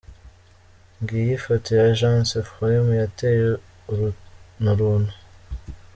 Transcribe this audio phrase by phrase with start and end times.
[1.01, 3.45] Ngiyi Ifoto ya Jense Frumes yateye
[3.91, 5.13] urunturuntu.